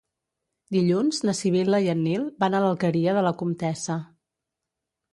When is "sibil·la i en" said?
1.41-2.03